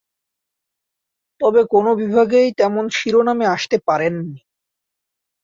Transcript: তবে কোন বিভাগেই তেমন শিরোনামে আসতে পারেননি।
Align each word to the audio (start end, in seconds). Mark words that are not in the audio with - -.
তবে 1.41 1.61
কোন 1.65 1.85
বিভাগেই 1.95 2.49
তেমন 2.57 2.85
শিরোনামে 2.89 3.45
আসতে 3.47 3.77
পারেননি। 3.87 4.37